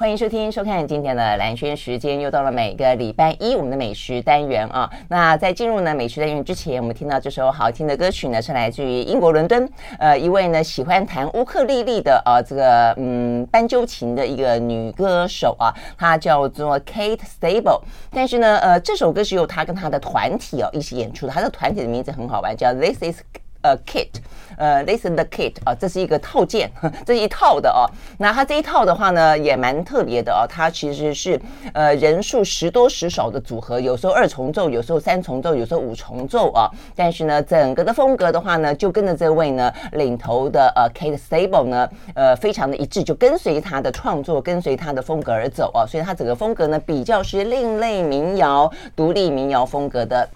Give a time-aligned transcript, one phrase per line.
[0.00, 4.90] 欢迎收听、收看今天的蓝轩时间，又到了每个礼拜一我们的美食单元啊。
[5.10, 9.68] 那在进入呢美食单元之前，我们听到这首好听的歌曲呢，是来自于英国伦敦，
[9.98, 15.68] 呃，一位呢喜欢弹乌克丽丽的呃这个嗯斑鸠琴的一个女歌手啊，
[15.98, 17.82] 她叫做 Kate Stable。
[18.10, 23.20] 但是呢，呃，这首歌是由她跟她的团体哦一起演出的，她的团体的名字很好玩，叫 This Is。
[23.62, 24.08] 呃、，kit，
[24.56, 26.70] 呃、uh,，this is the kit 啊，这是一个套件，
[27.04, 27.84] 这是一套的哦。
[28.18, 30.48] 那它这一套的话呢，也蛮特别的哦。
[30.48, 31.38] 它其实是
[31.74, 36.70] 呃人数十多十少的组合，有时候二重奏，有时候三重奏，有时候五重奏啊。
[36.96, 45.84] 但是呢，整个的风格的话呢，就跟着这位呢领头的呃 Kate Stable 呢，呃，非常的一致，就跟随他的创作，跟随他的风格而走啊。
[45.86, 50.26] 所以它整个风格呢，比较是另类民谣、独立民谣风格的。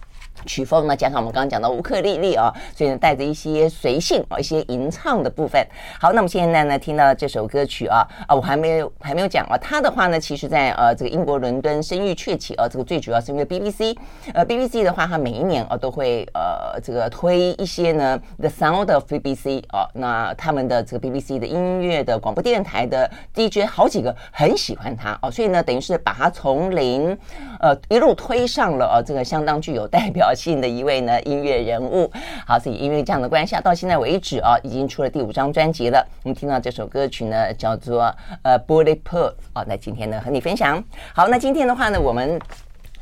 [0.47, 5.65] 曲风呢，加上我们刚刚讲到乌克丽丽啊，所以呢带着一些随性啊，一些吟唱的部分。
[6.01, 13.97] 好，那么现在呢听到这首歌曲啊啊，我还没有还没有讲啊，他的话呢，其实在呃这个英国伦敦声誉鹊起啊，这个最主要是因为 BBC，
[14.33, 27.17] 呃 BBC 的话，它每一年啊都会呃这个推一些呢 The Sound of BBC 啊，那他们的这个 BBC 的音乐的广播电台的 DJ 好几个很喜欢他哦，所以呢等于是把他从零
[27.61, 32.11] 呃一路推上了啊，这个相当具有代表性的一位呢音乐人物，
[32.47, 36.07] 好，所以因为这样的关系啊，到现在为止啊，已经出了第五张专辑了。
[36.23, 39.03] 我们听到这首歌曲呢，叫做呃《Bulletproof》
[39.53, 40.83] 啊，那今天呢和你分享。
[41.15, 42.41] 好，那今天的话呢，我们。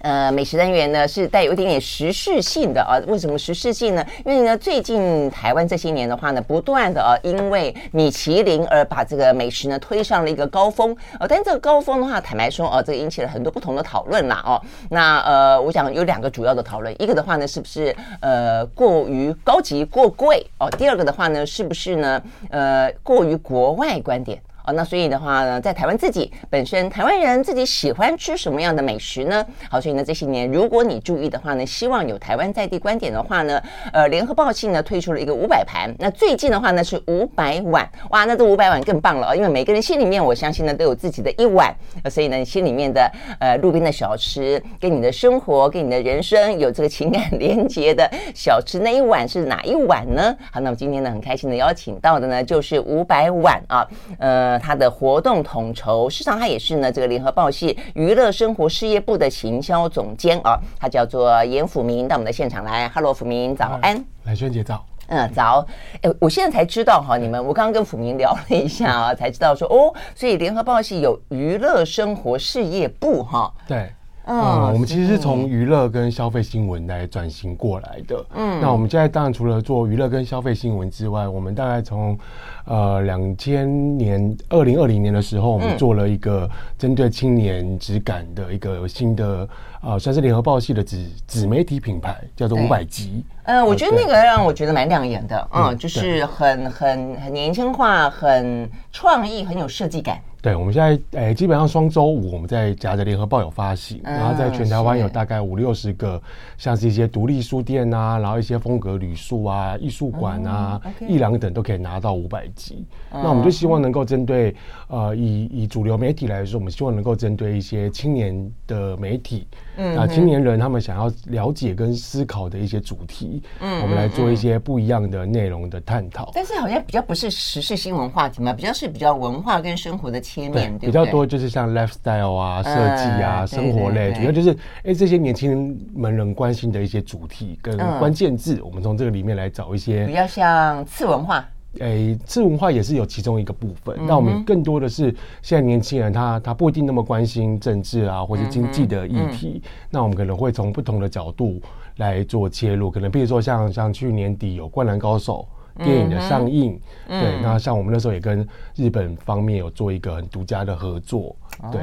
[0.03, 2.99] 呃，美食单元呢是带有一点点时事性的啊。
[3.07, 4.05] 为什么时事性呢？
[4.27, 10.95] 因为呢，最近台湾这些年的话呢，不断的啊，因为米其林而把这个美食呢推上了一个高峰。
[11.21, 14.43] 呃，但这个高峰的话，坦白说啊，这个引起了很多不同的讨论啦。
[14.45, 20.69] 哦，那呃，我想有两个主要的讨论，一个的话呢，是不是呃过于高级过贵哦？
[20.71, 22.21] 第二个的话呢，是不是呢
[22.51, 24.43] 呃过于国外观点？
[24.65, 29.45] 哦，那所以的话呢，在台湾自己本身，台湾人自己喜欢吃什么样的美食呢？
[29.69, 33.61] 好，所以呢，这些年如果你注意的话呢，希望有台湾在地观点的话呢，
[33.93, 41.75] 呃，联合报信呢推出了一个五百盘，那最近的话呢是五百碗，哇，那这五百碗更棒了哦，因为每个人心里面，我相信呢都有自己的一碗，
[42.09, 50.37] 所以呢，心里面的呃路边的小吃，跟你的生活，跟你的人生有这个情感 连接的小吃，那一碗是哪一碗呢？
[50.53, 53.85] 好，那么今天呢很开心的邀请到的呢就是五百碗啊，
[54.19, 54.52] 呃。
[54.59, 62.89] 他的活动统筹，事实上他也是呢，这个联合报系娱乐生活事业部的行销总监啊，他叫做严辅明，到我们的现场来。
[62.89, 64.05] Hello，辅明，早安。
[64.25, 64.85] 来，萱姐早。
[65.09, 65.67] 嗯，早。
[66.01, 73.53] 哎，我现在才知道哈，你们我刚刚跟辅明聊了一下啊，才知道说哦，所以联合报系有娱乐生活事业部哈。
[73.67, 73.93] 对。
[74.25, 78.25] 嗯，我们其实是从娱乐跟消费新闻来转型过来的。
[78.35, 82.17] 嗯，那我们现在当然除了做娱乐跟消费新闻之外，我们大概从
[82.65, 89.49] 呃两千年二零二零年的时候，我们做了一个针对青年质感的一个新的
[89.81, 93.25] 呃，算是联合报系的子子媒体品牌，叫做五百集。
[93.43, 100.21] 嗯，我觉得那个让我觉得蛮亮眼的，嗯，就是很很很年轻化，很创意，很有设计感。
[100.43, 106.21] 对，我们现在诶，基本上双周五我们在夹着联合报有发行，然后在全台湾有大概五六十个，
[106.59, 112.85] 像是一些独立书店啊，然后一些风格旅宿啊、艺术馆啊、艺廊等都可以拿到五百集。
[113.13, 114.53] 那我们就希望能够针对
[114.89, 126.31] 呃，以以主流媒体来说，我们希望能够针对一些青年的媒体，啊，青年人他们想要了解跟思考的一些主题，嗯，我们来做一些不一样的内容的探讨。
[126.35, 130.23] 但是好像比较不是时事新闻话题嘛，比较是比较文化跟生活的。
[130.23, 141.45] 切面对比较多就是像 lifestyle 啊、设计啊、生活类，主要就是哎这些年轻人们人关心的一些主题跟关键字，我们从这个里面来找一些比较像次文化。
[141.81, 143.99] 哎，次文化也是有其中一个部分。
[144.07, 151.61] 那我们更多的是现在年轻人他他不一定那么关心政治啊或者经济的议题，那我们可能会从不同的角度
[151.97, 155.47] 来做切入，可能比如说像像去年底有《灌篮高手》。
[155.83, 156.79] 电影的上映，
[157.09, 158.47] 嗯、对，那像我们那时候也跟
[158.77, 161.81] 日本方面有做一个很独家的合作，哦、对，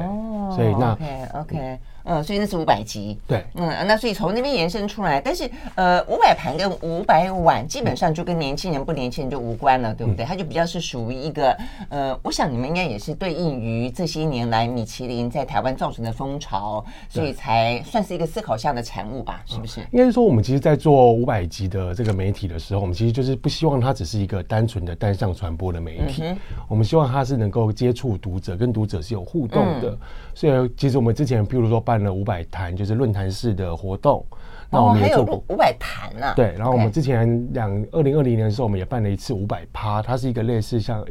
[0.54, 3.18] 所以那 OK OK，嗯，所以那是五百集。
[3.26, 10.24] 对，嗯，那所以从那边延伸出来，但是呃，五百盘跟五百碗基本上就跟年轻人不年轻人就无关了，对不对？
[10.24, 11.56] 它就比较是属于一个
[11.88, 19.80] 呃，我想你们应该也是对应于这些年来米其林在台湾造成的风潮，所以才算是一个思考下的产物吧，是不是？
[19.92, 26.22] 应该是说，我们其实，在做五百集的这个媒体的时候，我们其实就是不希望它只是一个单纯的单向传播的媒体，
[26.68, 29.96] 我们希望它是能够接触读者，跟读者是有互动的。
[30.34, 34.24] 所以，其实我们之前，譬如说办了五百坛，就是论坛式的活动。
[34.70, 36.32] 那我们也做过五百坛呢。
[36.36, 41.04] 对，然后我们之前两二零二零年的时候，我们也办了一次五百趴，它是一个类似像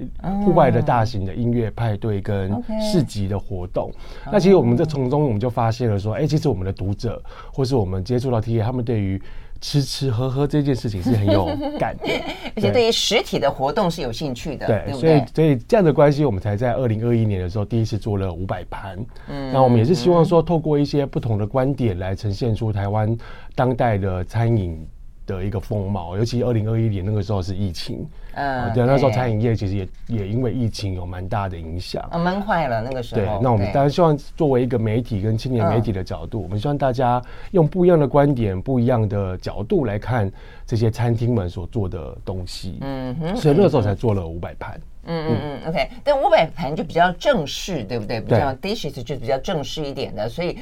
[0.45, 2.49] 户外的大型的音乐派对跟
[2.81, 3.91] 市集的活动。
[4.31, 7.21] 那其实我们这从中我们就发现了说，哎，其实我们的读者
[7.51, 9.21] 或是我们接触到 TA，他们对于
[9.61, 11.45] 吃吃喝喝这件事情是很有
[11.77, 12.09] 感的，
[12.56, 14.65] 而且对于实体的活动是有兴趣的。
[14.65, 18.97] 对，对对，所以所以这样的关系，我们才在二零二一年的时候第一次做了五百盘。
[19.27, 23.17] 嗯，那我们也是希望说，透过一些不同的观点来呈现出台湾
[23.56, 24.88] 当代的餐饮
[25.25, 28.07] 的一个风貌，尤其二零二一年那个时候是疫情，
[28.39, 33.21] 嗯，对，那时候餐饮业其实也也因为疫情有蛮大的影响，啊，闷坏了那个时候。
[33.21, 37.21] 对，那我们当然希望作为一个媒体跟青年媒体的角度，我们希望大家
[37.51, 40.31] 用不一样的观点、不一样的角度来看
[40.65, 42.77] 这些餐厅们所做的东西。
[42.81, 44.80] 嗯哼，所以那个时候才做了五百盘。
[45.11, 48.21] 嗯嗯嗯，OK，但五百盘就比较正式，对不对？
[48.21, 50.56] 比较 dishes 就比较正式一点的，所以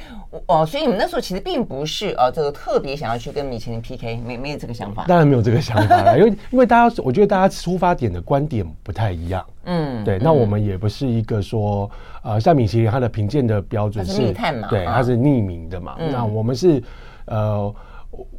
[0.46, 5.04] 哦，所以你们那时候其实并不是哦，这个特别想要去跟米其林 PK，没没有这个想法？
[5.06, 9.44] 当然没有这个想法了，因为因为大家，我觉得大家出发点的观点不太一样。
[9.64, 11.90] 嗯，对，那我们也不是一个说
[12.22, 14.32] 呃，像米其林它的评鉴的标准是
[14.70, 15.96] 对，它是匿名的嘛。
[16.10, 16.82] 那我们是
[17.26, 17.74] 呃，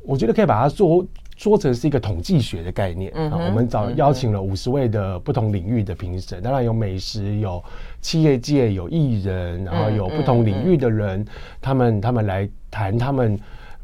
[0.04, 1.06] 我觉得可以把它做。
[1.40, 7.64] 说成是一个统计学的概念啊，我们找邀请了五十位的不同领域的评审，当然有美食、有
[8.02, 11.26] 企业界、有艺人，然后有不同领域的人，
[11.62, 13.40] 他们他们来谈他们，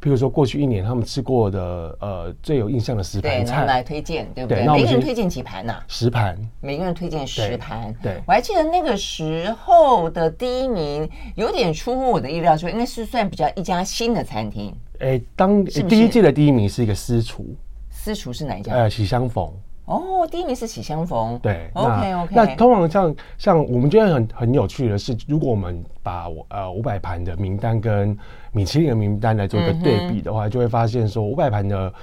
[0.06, 4.63] 譬如说过去一年他们吃过的呃最有印象的十盘菜来推荐，对不对？
[4.68, 5.74] 每个人推荐几盘呢？
[5.88, 7.92] 十盘，每个人推荐十盘。
[8.04, 14.72] 对，我还记得那个时候的第一名有点出乎我的意料，说应该是算比较一家新的餐厅。
[15.00, 17.44] 哎，当第一届的第一名是一个私厨，
[17.90, 18.74] 私厨是哪一家？
[18.74, 19.51] 呃，喜相逢。
[19.86, 21.40] 哦，第一名是喜相逢。
[21.42, 22.36] 对，OK OK。
[22.36, 28.18] 那通常像像我们觉得很很有趣的是，如果我们把呃五百盘的名单跟
[28.52, 31.94] 米其林的名单来做一个对比的话，就会发现说五百盘的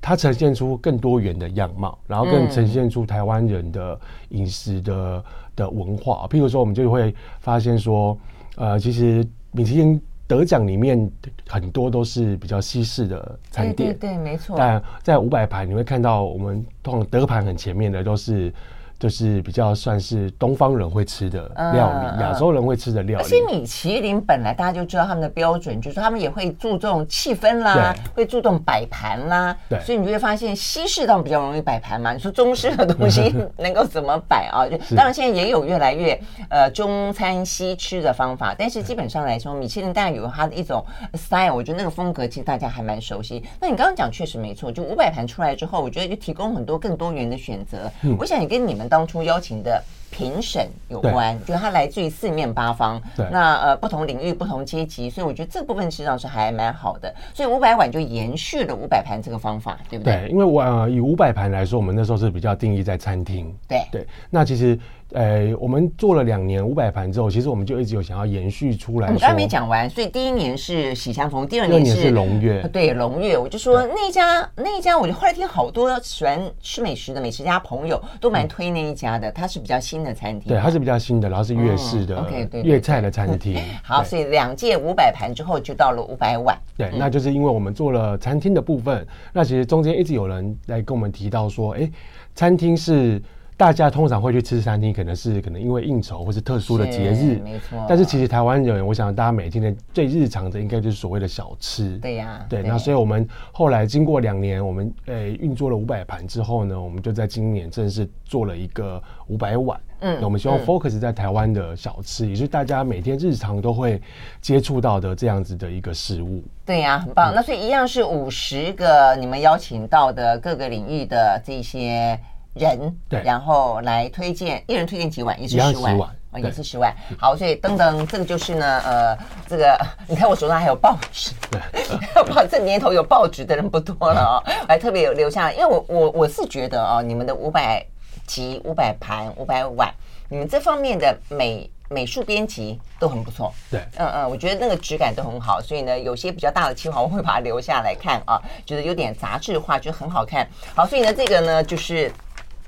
[0.00, 3.98] 它呈现出更多元的样貌，然后更呈现出台湾人的
[4.30, 5.24] 饮食的
[5.54, 6.26] 的文化。
[6.28, 8.18] 譬如说，我们就会发现说，
[8.56, 10.00] 呃，其实米其林。
[10.28, 11.10] 得奖里面
[11.48, 14.54] 很多都是比较西式的餐点，对对对，没错。
[14.56, 18.54] 但在五百盘你会看到，我们通常得盘很前面的都是。
[18.98, 23.24] 就是比较算是东方人会吃的料理，亚洲人会吃的料理。
[23.24, 29.56] 而且米其林本来大家就知道他们的标准，就是他们也会注重气氛啦，会注重摆盘啦。
[29.68, 32.12] 对，所以你就会发现西式当然比较容易摆盘嘛。
[32.12, 34.66] 你说中式的东西 能够怎么摆啊？
[34.68, 36.20] 就当然现在也有越来越
[36.50, 40.84] 呃中餐西吃的方法，但是基本上来说，米其林当然有它的一种
[41.14, 43.44] style，我觉得那个风格其实大家还蛮熟悉。
[43.60, 47.88] 那你刚刚讲确实没错，就五百盘出来之后，我觉得就提供很多更多元的选择。
[48.02, 48.87] 嗯我想也跟你们。
[48.88, 57.14] 当初邀请的评审有关，就是他来自于四面八方，对，那呃不同领域、不同阶级，所以我觉得这部分实际上是还蛮好的。
[57.34, 60.14] 所以五百碗就延续了五百盘这个方法，对不对？
[60.14, 64.06] 对，因为我、呃、以五百盘来说，我们那时候是比较定义在餐厅，对对。
[64.30, 64.78] 那其实。
[65.12, 69.08] 呃，我们做了两年五百盘之后，其实我们就一直有想要延续出来。
[69.08, 72.62] 我刚刚没讲完，所以第一年是喜相逢，第二年是龙月。
[72.70, 80.48] 对，龙月，我就说那一家那一家，我就后来听好多喜欢吃美食的美食家朋友都蛮推那一家的，它是比较新的餐厅。
[80.48, 83.58] 对，它是比较新的，然后是粤式的，OK，对，粤菜的餐厅。
[83.82, 86.54] 好，所以两届五百盘之后就到了五百碗。
[86.76, 91.90] 对，那就是因为我们做了餐厅的部分，那其实中间一直有人来跟我们提到说，哎，
[92.34, 93.22] 餐厅是。
[93.58, 97.84] 大家通常会去吃餐厅，可能是可能因为应酬或是特殊的节日，没错。
[97.88, 101.98] 但是其实台湾人，我想大家每天的最日常的，应该就是所谓的小吃。
[101.98, 102.62] 对呀，对。
[102.62, 109.76] 那所以我们后来经过两年，我们呃运作了五百盘之后呢，我们就在今年正式做了一个五百碗。
[110.02, 114.00] 嗯，那我们希望 focus 在台湾的小吃，也是大家每天日常都会
[114.40, 116.44] 接触到的这样子的一个食物。
[116.64, 117.32] 对呀，很棒。
[117.34, 122.16] 那所以一样是五十个你们邀请到的各个领域的这些。
[122.58, 125.98] 人对，然后来推荐，一人推荐几碗，也是十碗，
[126.30, 126.94] 哦，也是十碗。
[127.18, 131.60] 好，所以等等，这个就是呢，呃，这个你看我手上还有报纸，对，
[132.28, 137.82] 报这年头有报纸的人不多了哦，我还特别有留下，因为我我我是觉得哦，你们的五百
[138.26, 139.90] 集、五百盘、五百碗，
[140.28, 143.50] 你们这方面的美美术编辑都很不错。
[143.70, 150.46] 对，嗯嗯，我觉得那个质感都很好，所以呢，有些比较大的企划我会把它留下来看啊，觉得有点杂志化，就很好看。
[150.74, 152.12] 好，所以呢，这个呢就是。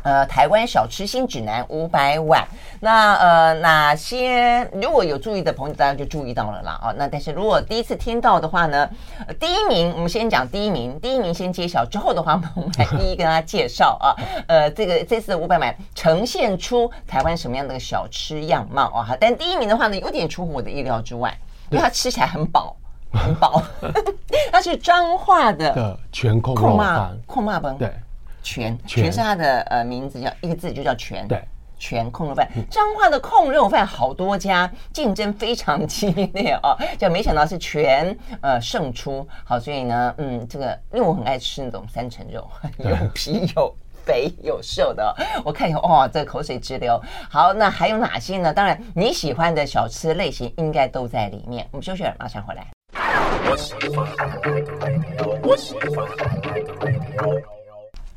[0.02, 2.46] 呃，台湾小吃新指南五百碗，
[2.80, 6.94] 那呃哪些如果有注意的朋友，大家就注意到了啦啊。
[6.96, 8.88] 那但是如果第一次听到的话呢，
[9.26, 14.16] 呃、第一名我们先讲第一名，第一名先揭晓之后的话，我们来一一跟大家介绍啊。
[14.48, 19.04] 呃，这个这次的五百碗呈现出台湾什么样的小吃样貌啊？
[19.04, 21.36] 哈，但第一名的话呢，有点出乎我的意料之外，
[21.70, 22.74] 因为它吃起来很饱，
[23.12, 23.62] 很饱。
[24.50, 27.92] 它是彰化的全控肉饭，控骂崩，对。
[28.50, 31.26] 全全是他的呃名字，叫一个字就叫全。
[31.28, 31.40] 对，
[31.78, 36.76] 全控肉饭，彰化的控肉饭好多家，竞争非常激烈哦。
[36.98, 39.26] 就没想到是全呃胜出。
[39.44, 42.44] 好，所以呢，嗯，这个因为我很爱吃那种三层肉，
[42.78, 43.72] 有皮有
[44.04, 45.14] 肥有瘦的，
[45.44, 47.00] 我看以后哇，这个口水直流。
[47.30, 48.52] 好，那还有哪些呢？
[48.52, 51.64] 当然你喜欢的小吃类型应该都在里面。
[51.70, 52.66] 我们休息了，马上回来。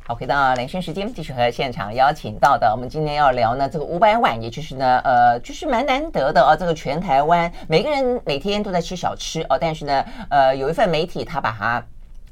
[0.05, 6.57] 好，回到连线时间，继续和现场邀请到的，我们今天要聊呢，这个五百碗，也就是呢，呃，就是蛮难得的啊。
[6.57, 11.81] 这个全台湾每个人每天都在吃小吃哦，但是呢，呃，有一份媒体他把它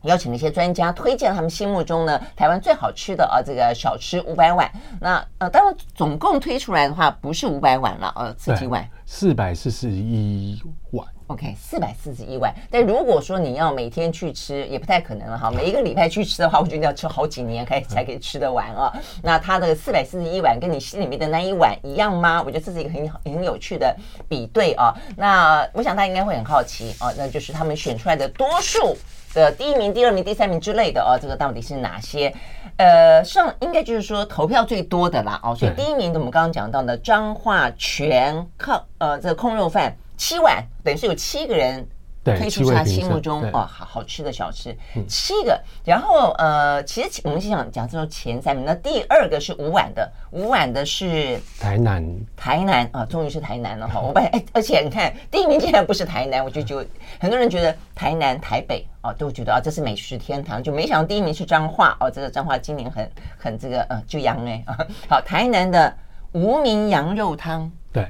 [0.01, 4.69] 邀请了一些专家，推荐他们心目中呢台湾最好吃的啊这个小吃五百碗。
[4.99, 8.85] 那呃，当然总共推出来的话不是五百碗了，呃，四几碗？
[9.05, 10.61] 四百四十一
[10.91, 11.07] 碗。
[11.31, 12.53] OK，四百四十一碗。
[12.69, 15.49] 但如果说你要每天去吃，也不太可能了哈。
[15.49, 18.91] 每一个礼拜去吃的话，我觉得要吃好几年才才可以吃得完啊。
[19.23, 22.43] 那它的四百四十一碗跟你心里面的那一碗一样吗？
[22.45, 23.95] 我觉得这是一个很很有趣的
[24.27, 24.93] 比对啊。
[25.15, 28.97] 那我想大家应该会很好奇啊，那就是他们选出来的多数
[29.33, 32.33] 的第一名、第二名、第三名之类的啊，这个到底是哪些？
[32.75, 35.55] 呃，上应该就是说投票最多的啦哦。
[35.55, 39.95] 所以第一名的我们刚刚讲到的彰化全靠呃这个控肉饭。
[40.21, 41.83] 七碗等于是有七个人
[42.23, 45.59] 推出他心目中哦好好吃的小吃，七个。
[45.83, 53.99] 然后呃，其实我们先讲讲这前三名，那第二个是五碗的，五碗的是台南，台南啊，终于是台南了哈。
[53.99, 56.85] 我本来哎，而且你看第一名竟然不是台南，我就就
[57.19, 64.77] 很多人觉得台南、台北啊都觉得啊这是美食天堂，就没想到第一名是彰化哦，这个彰化今年很很这个呃就羊哎啊，
[65.09, 65.91] 好台南的
[66.33, 68.07] 无名羊肉汤对。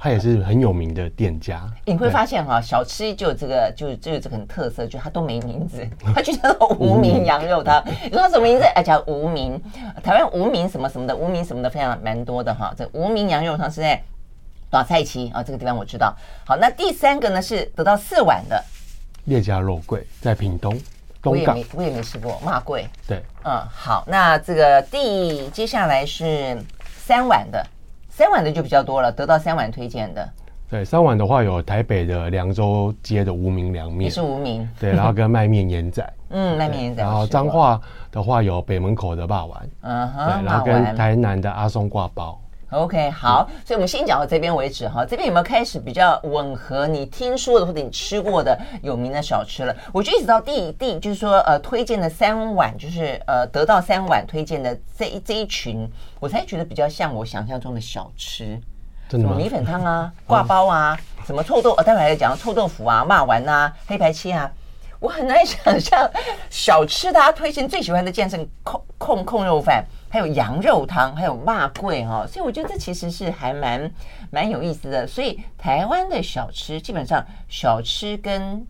[0.00, 7.82] 他也是很有名的店家，你会发现哈，小吃就有这个，就就有这个很特色，就它都没名字，它就叫做无名羊肉汤。
[8.04, 8.64] 你说它什么名字？
[8.76, 9.60] 哎，叫无名，
[10.00, 12.72] 台湾无名什么什么的，无名什么的非常蛮多的哈。
[12.78, 14.00] 这无名羊肉汤是在
[14.70, 16.16] 老菜期啊，这个地方我知道。
[16.46, 18.64] 好，那第三个呢是得到四碗的
[19.24, 20.80] 列家肉桂，在屏东
[21.20, 22.86] 东港，我也没我也没吃过麻贵。
[23.04, 26.56] 对，嗯，好，那这个第接下来是
[26.98, 27.66] 三碗的。
[28.18, 30.28] 三碗的就比较多了，得到三碗推荐的。
[30.68, 34.68] 对，三碗的话有台北的凉州街的无名凉面，也是无名。
[34.80, 37.00] 对，然后跟卖面延仔， 嗯，卖面延仔。
[37.00, 42.36] 然后彰化的话有北门口的霸丸，嗯哼，对，然后跟台南的阿松挂包。
[42.70, 45.02] OK，好，所以我们先讲到这边为止哈。
[45.02, 49.74] 这边有没有开始比较吻合你听说的或者你吃过的有名的小吃了？
[49.90, 58.60] 我就一直到第第就是说呃推荐的三碗，就是呃得到三碗推荐的这一这一群，我才觉得比较像我想象中的小吃，
[59.08, 59.32] 真的吗？
[59.32, 60.94] 什么米粉汤啊、挂包啊、
[61.24, 64.52] 什么臭豆呃待会还要讲臭豆腐啊、骂丸啊、黑白切啊，
[65.00, 66.10] 我很难想象
[66.50, 69.84] 小吃大家推荐最喜欢的健身控控控肉饭。
[70.10, 73.90] 还有羊肉汤，还有辣桂哈，所以我觉得这其实是还蛮
[74.30, 75.06] 蛮有意思的。
[75.06, 78.66] 所以台湾的小吃基本上小吃跟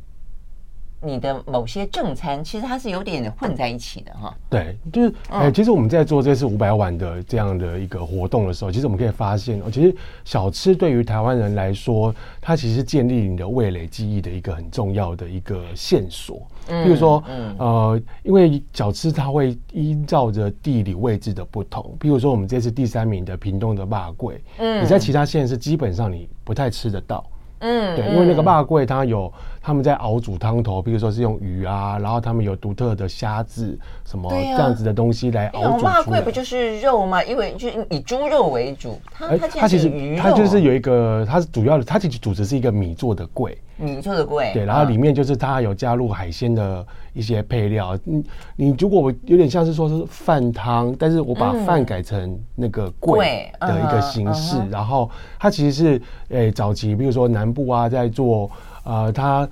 [1.01, 4.35] 你的某些正餐，其实它是有点混在一起的哈。
[4.51, 16.43] 对，就是哎，其实我们在做这次五百碗的这样的一个活动的时候，其实我们可以发现哦，其实小吃对于台湾人来说，它其实是建立你的味蕾记忆的一个很重要的一个线索。
[16.67, 17.23] 嗯，比如说，
[17.59, 27.25] 呃，因为小吃它会依照着地理位置的不同，比如说我们这次第三名的屏东的肉粿，嗯，你在其他县市基本上你不太吃得到。
[27.61, 29.33] 嗯，对，因为那个霸柜它有
[29.69, 35.99] 他们在熬煮汤头，比如说是用鱼啊，然后他们有独特的虾子什么这样子的东西来熬煮出来。
[35.99, 37.23] 肉粿不就是肉吗？
[37.23, 43.55] 因为就是以猪肉为主，它它它其实它就是有一个，它是主要的，它其实主食是一个米做的粿。
[43.77, 47.97] 米做的粿，对，然后里面就是它有加入海鲜的一些配料。
[48.05, 48.25] 你
[48.57, 53.19] 你如果有点像是说是饭汤，但是我把饭改成那个粿
[53.61, 58.51] 的一个形式，然后它其实是诶早期，比如说南部啊，在做
[58.89, 59.47] 呃，它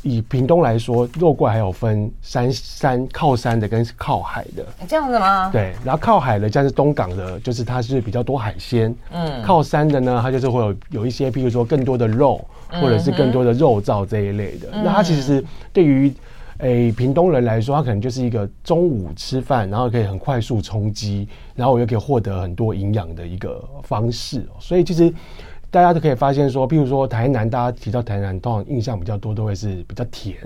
[0.00, 5.50] 以屏东来说，肉桂还有分山山靠山的跟靠海的，这样子吗？
[5.52, 8.92] 对，然后靠海的像是东港的，就是它是比较多海鲜。
[9.12, 12.44] 嗯，靠山的呢，它就是会有有一些，譬如说更多的肉，
[12.80, 14.68] 或者是更多的肉燥这一类的。
[14.72, 16.12] 嗯、那它其实对于
[16.58, 24.44] 诶、欸、屏东人来说，它可能就是一个中午吃饭，然后可以很快速充饥，然后我又可以获得很多营养的一个方式。
[24.58, 25.12] 所以其实。
[25.72, 30.36] 大家都可以发现说，譬如说台南，大家提到台南，通常印象比较多都会是比较甜，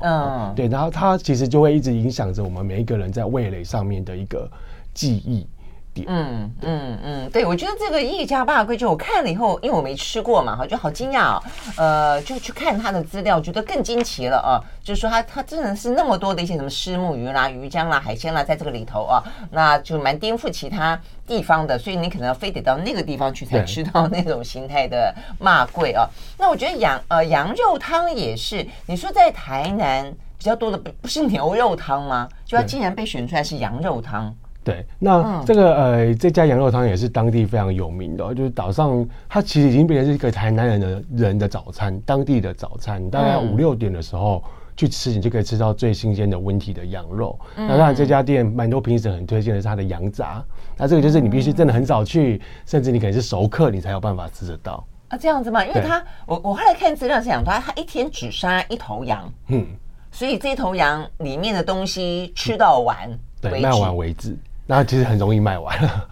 [0.00, 4.50] 嗯，对，然后它其实就会一直影响着我们每一个人在味蕾上面的一个
[4.92, 5.46] 记忆
[5.94, 6.08] 点。
[6.10, 11.42] 嗯嗯嗯，对，我觉得这个叶家八贵就我看了以后，因为我没吃过嘛，哈，就好惊讶哦。
[11.76, 14.58] 呃，就去看他的资料，觉得更惊奇了啊。
[14.82, 21.78] 就是说他他真的是那么多的一些什么虱目鱼啦、鱼浆啦、海鲜啦，在这个里头啊，那就蛮颠覆其他地方的。
[21.78, 26.08] 所以你可能要非得到那个地方去才吃到那种形态的骂贵啊。
[26.38, 32.28] 那我觉得羊呃羊肉汤也是，你说在台南比较多的不不是牛肉汤吗？
[32.44, 34.34] 就它竟然被选出来是羊肉汤。
[34.62, 44.42] 对，那这个呃，这家羊肉汤也是当地非常有名的，就是岛上它其实已经变成是一个台南人的人的早餐，当地的早餐，大概五六点的时候
[44.76, 47.38] 去吃，你就可以吃到最新鲜的温体的羊肉。
[47.56, 50.44] 那当然这家店蛮多评审很推荐的是它的羊杂，
[50.76, 55.16] 那这个就是你必须真的很早去，甚至你可能是熟客，你才有办法吃得到啊。
[55.16, 59.66] 这样子嘛，因为他我我后来看资料是讲他，他一天只杀一头羊，嗯，
[60.10, 64.36] 所以这一头羊里面的东西吃到完，对，卖完为止。
[64.66, 66.08] 那其实很容易卖完了。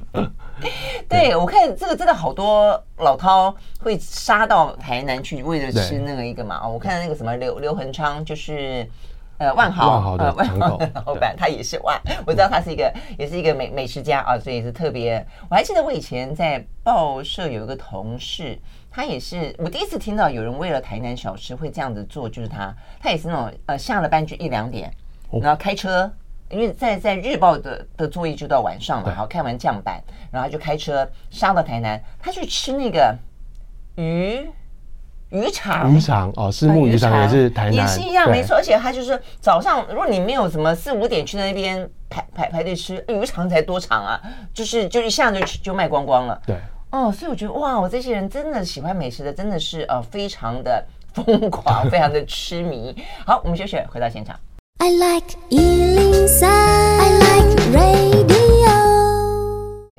[1.09, 6.67] 对，我看这个真的好多老饕会杀到台南去，为了吃那个一个嘛。
[6.69, 8.89] 我看那个什么刘刘恒昌，就是
[9.39, 15.27] 呃万豪万豪的万豪的 老板，他也是万，我知道他是一个也是一个美美食家啊，所以是特别。
[15.49, 18.59] 我还记得我以前在报社有一个同事，
[18.91, 24.93] 他也是我第一次听到有人为了台南小吃会这样子做，就是他，他也是那种呃下了班就一两点，
[25.41, 26.13] 然后开车。
[26.53, 33.17] 因为在在日报的的作业就到晚上了，然后看完降板，然后就开车杀到台南，他去吃那个
[33.97, 34.47] 鱼
[35.31, 38.55] 鱼肠，鱼肠哦，是木鱼肠也是台南，也是一样，没错。
[38.55, 44.21] 而且他就是早上，如果你没有什么四五点去那边排排排队吃鱼肠，才多长啊？
[44.53, 46.39] 就是就一下就就卖光光了。
[46.47, 46.57] 对，
[46.91, 52.95] 哦，所以我觉得哇，我这些人真的喜欢美食的，真的是呃非常的疯狂， 非常的痴迷。
[53.25, 54.39] 好，我们休息，回到现场。
[54.85, 58.03] I like 103, I like radio。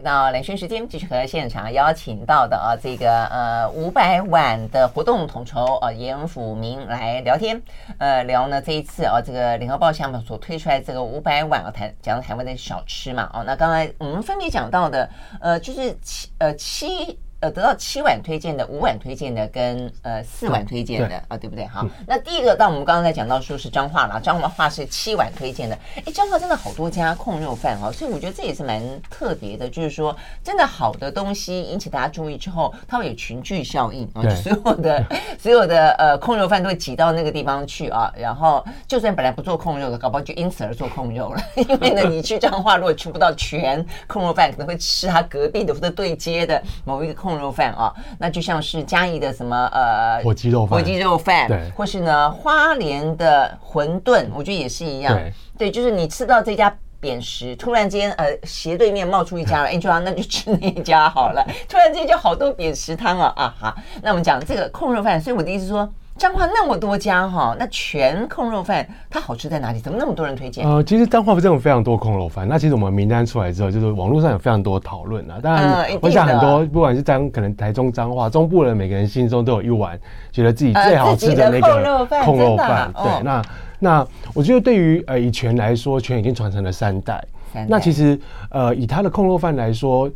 [0.04, 7.62] 到兰萱时间，继续和现场邀请到的啊，这个呃五百碗的活动统筹啊严抚民来聊天，
[7.98, 17.18] 呃聊呢这一次啊这个联合报项目所推出来这个五百碗啊台讲台湾的小吃嘛哦、那刚才我们分别讲到的呃就是七呃七。
[17.44, 21.68] 呃，得到七碗推荐的、五碗推荐的跟呃四碗推荐的对啊，对不对？
[21.68, 25.78] 好，嗯、那第一个，当我们刚刚在讲到说是彰化啦，彰化是七碗推荐的。
[26.06, 35.06] 哎，彰化真的好多家控肉饭哦，所以我觉得这也是蛮特别的，就是说真的好的东西引起大家注意之后，它会有群聚效应啊，所有的
[35.38, 47.33] 所有的呃控肉饭都会挤到那个地方去啊，然后就算本来不做控肉的，搞不好就因此而做控肉了， 因为呢，你去彰化如果吃不到全控肉饭，可能会吃他隔壁的或者对接的某一个控。
[47.38, 65.88] 肉饭啊，那就像是嘉义的什么呃火鸡肉饭，火鸡肉饭，对，或是呢花莲的馄饨，我觉得也是一样，对，对，就是你吃到这家扁食，突然间呃斜对面冒出一家了， 哎，就那就吃那一家好了，突然间就好多扁食汤啊啊好，那我们讲这个控肉饭，所以我的意思是说。
[66.18, 69.80] 彰化那么多家哈，那全控肉饭它好吃在哪里？
[69.80, 70.66] 怎么那么多人推荐？
[70.66, 72.48] 呃，其实彰化不是有非常多控肉饭。
[72.48, 75.40] 那其实我们名单出来之后，就是网络上有非常多讨论啊。
[75.42, 80.00] 当然，我想很多不管是彰，可能台中彰化中部人，每个人心中都有一碗
[80.32, 82.94] 觉得自己最好吃的那个控肉饭。
[82.94, 83.42] 对，那
[83.80, 87.24] 那我觉得对于呃以全来说，全已经传承了三代。
[87.52, 87.68] 三代。
[87.68, 90.10] 那其实呃以他的控肉饭来说。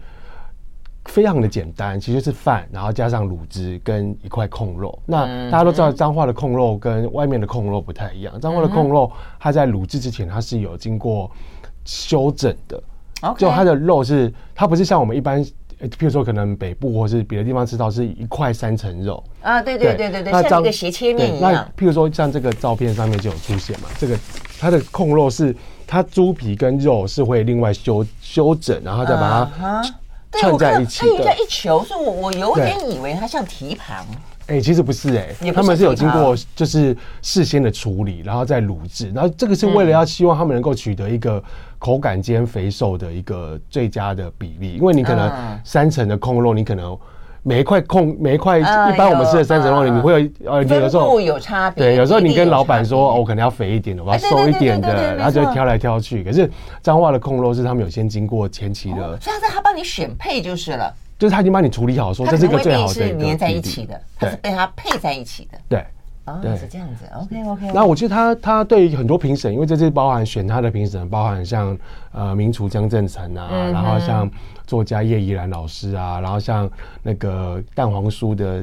[1.08, 4.98] 非常的简单，其实是饭，然后加上卤汁跟一块控肉。
[5.06, 8.40] 那大家都知道，彰化的控肉跟外面的控肉不太一样。
[8.40, 11.32] 彰化的控肉，它在卤汁之前，它是有经过
[11.86, 12.82] 修整的。
[13.36, 19.60] 就它的肉是，它不是像我们一般，譬如说可能北部或是别的地方吃到是一块三层肉啊。
[19.60, 21.52] 对对对对对，像一个斜切面一样。
[21.52, 24.16] 那譬如说像这个照片上面就有出现嘛，这个
[24.60, 25.56] 它的控肉是
[25.88, 29.82] 它猪皮跟肉是会另外修修整，然后再把它。
[30.32, 34.06] 串在一起，它有叫一球，所以我我有点以为它像蹄膀。
[34.48, 41.44] 哎、欸，其实不是哎、欸，他们是有经过就是事先的处理，然后再卤制，然后这个是为了要希望他们能够取得一个
[41.78, 46.98] 口感兼肥瘦的一个最佳的比例，因为你可能三层的空肉，你可能。
[47.48, 48.64] 每一块空每一块，一
[48.98, 51.82] 般我们吃的三层肉里，你会有呃，有时候有差别。
[51.82, 56.26] 对，有时候你跟老板说，我可能要肥一点的，我要瘦一点的，然后就挑来挑去。
[56.26, 56.52] 可是
[56.84, 60.94] 彰化的控肉是他们有先经过前期的，所以他他帮你选配就是了。
[61.18, 62.94] 就是他已经帮你处理好，说这是一个最好的。
[62.94, 65.58] 是粘在一起的，它是被他配在一起的。
[65.70, 65.84] 对，
[66.28, 67.06] 哦，是这样子。
[67.16, 67.72] OK OK。
[67.74, 71.76] 那我觉得他他对很多评审，因为这次包含选他的评审，包含像
[72.12, 74.30] 呃名厨江正成啊，然后像。
[74.68, 76.70] 作家叶怡然老师啊，然后像
[77.02, 78.62] 那个蛋黄酥的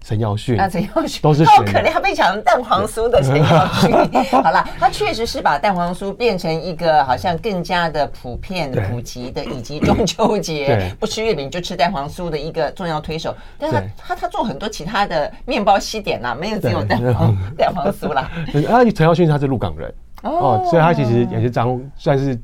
[0.00, 3.90] 陈耀迅，啊，陈耀迅都是好可怜，他被抢蛋黄酥的陈耀迅。
[4.42, 13.34] 好了，他确实是把蛋黄酥变成一个好像更加的普遍、普及的，以及中秋节不吃月饼就吃蛋黄酥的一个重要推手。
[13.58, 18.30] 但是他他他做很多其他的面包西点呐，没有只有蛋黄 蛋黄酥啦。
[18.68, 22.38] 啊，陈耀迅他是鹿港人哦，所以他其实也是彰算是。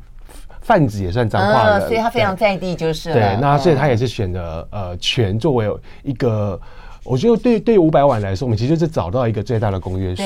[0.66, 3.36] 贩子也算彰化人，所以他非常在地，就是对。
[3.38, 5.70] 那所以他也是选的呃銓作为
[6.02, 6.58] 一个，
[7.04, 10.22] 我觉得对对五百碗来说，我们其实就是找到一个最大的公约数，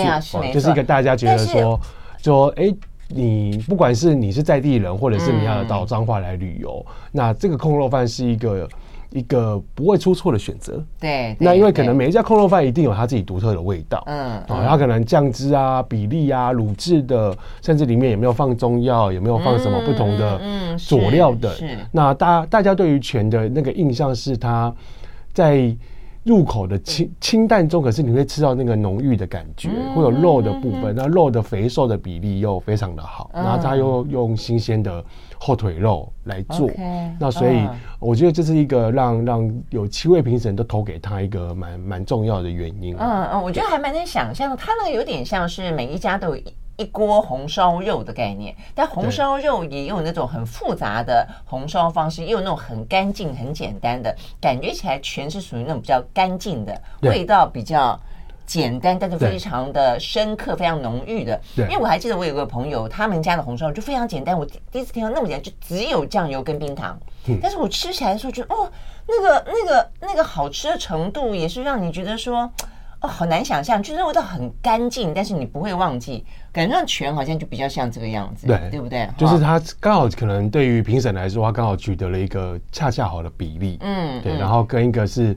[0.53, 1.81] 就是一个大家觉得说
[2.23, 2.73] 说，哎，
[3.09, 8.69] 你不管是你是在地人，或者是你要到彰化来旅游，那这个空肉饭是一个。
[9.11, 11.35] 一个不会出错的选择，对。
[11.41, 20.39] 那因为可能每一家空肉饭一定有它自己独特的味道，嗯，啊，它可能酱汁啊、比例啊、卤制的，甚至里面有没有放中药，有没有放什么不同的
[20.77, 21.57] 佐料的。
[21.91, 24.71] 那大大家对于全的那个印象是它
[25.33, 25.75] 在
[26.29, 35.03] 入口的清清淡中，可是你会吃到那个浓郁的感觉，会有肉的部分，那肉的肥瘦的比例又非常的好，然后它又用新鲜的。
[35.41, 36.69] 后腿肉来做
[37.17, 37.65] 那所以
[38.01, 42.97] 我觉得这是一个让让有七位评审都投给他一个蛮蛮重要的原因。
[42.99, 46.43] 嗯嗯，我觉得还蛮能想象，他那个有点像是每一家都有
[46.79, 57.99] 一一锅红烧肉的概念，但红烧肉也有那种很复杂的红烧方式，也有那种很干净很简单的，感觉起来全是属于那种比较干净的，味道比较。
[58.47, 61.39] 简单，但是非常的深刻，非常浓郁的。
[61.55, 64.39] 因为我还记得我有个朋友，他们家的红烧肉就非常简单。
[64.39, 66.99] 我第一次听到那么简单，就只有酱油跟冰糖。
[67.27, 68.73] 嗯，但是我吃起来的时候觉得，哦，
[69.07, 72.51] 那个、那个、那个好吃的程度，也是让你觉得说，
[73.01, 73.83] 哦，好难想象。
[73.83, 76.25] 就是味道很干净，但是你不会忘记。
[76.53, 79.09] 感觉上全好像就比较像这个样子，对，对不对？
[79.17, 83.79] 就是他刚好可能对于评审来说，他刚好取得了一个恰恰好的比例。
[83.81, 85.37] 嗯，对，然后跟一个是。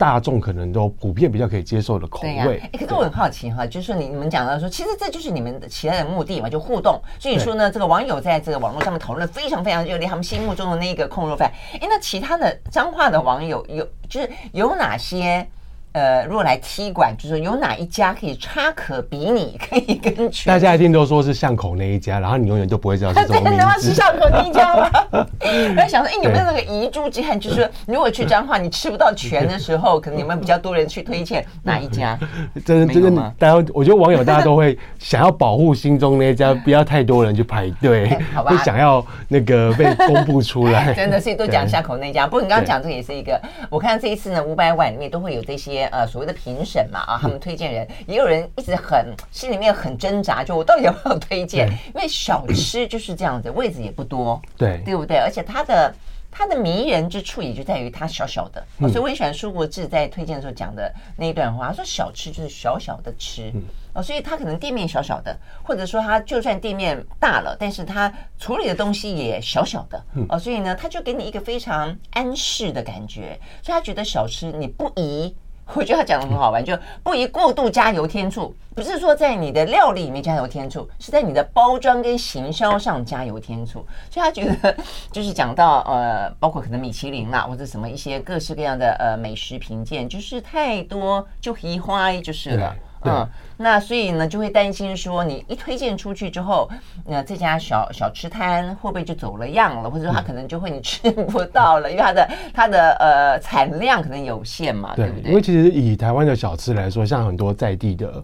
[0.00, 2.58] 大众可能都普遍比较可以接受的口味。
[2.72, 6.98] 可是我很好奇哈，就是说你你们讲到说，其实这就是你们的其他的目的嘛，就互动。
[7.18, 11.52] 所以说呢，这个网友在这个网络上面讨论非常非常热烈，他们心目中的那个控肉饭。
[11.74, 15.46] 哎，那其他的脏话的网友有就是有哪些？
[15.92, 20.46] 呃，如果来踢馆，就是有哪一家可以差可比拟，可以跟銓？
[20.46, 23.88] 大家一定都说是巷口那一家，然后你永远都不会知道是什么 名字。
[23.88, 24.90] 是巷口那一家吗？
[25.42, 27.38] 我在想说，哎、欸，有没有那个遗珠之憾？
[27.40, 32.16] 就是如果去彰化，你吃不到全的时候，可能有没有比较多人去推荐哪一家？
[32.64, 38.52] 真的，真的，大家我觉得网友大家都会想要保护心中那一家，不要太多人去排队，好吧？
[38.52, 40.94] 会想要那个被公布出来。
[40.94, 42.26] 真的，所以都讲巷口那一家。
[42.26, 45.79] 不过你刚刚讲这个也是一个，我看这一次呢，五百碗里面都会有这些。
[45.86, 51.68] 呃，所谓的评审嘛，啊，他们推荐人，也有人一直很心里面很挣扎，就我到底要不要推荐？
[51.94, 55.16] 因为小吃就是这样子，位置也不多，对，对不对？
[55.18, 55.94] 而且它的
[56.30, 63.52] 它的迷人之处也就在于它小小的，所以我很喜欢苏国志在推荐的时候讲的那一段话，他说小吃就是小小的吃，
[63.92, 75.34] 哦，所以他可能店面小小的，或者说他就算店面大了，但是他处理的东西也小小的，哦，所以呢，他就给你一个非常安适的感觉，所以他觉得小吃你不宜。
[75.76, 83.84] 我觉得他讲的很好玩，就不宜过度加油添醋，不是说在你的料理里面加油添醋，是在你的包装跟行销上加油添醋。
[84.10, 84.76] 所以他觉得，
[85.12, 92.74] 就是讲到呃，包括可能米其林啦，或者什么一些各式各样的呃美食评鉴，就是太多就移花就是了。
[93.02, 96.68] 嗯，那所以呢，就会担心说，你一推荐出去之后，
[97.06, 105.30] 那这家小小吃摊会不会就走了样了，或者说他可能就会你吃不到了， 因为它的它的呃产量可能有限嘛，对不对？
[105.30, 108.22] 因为其实以台湾的小吃来说，像很多在地的。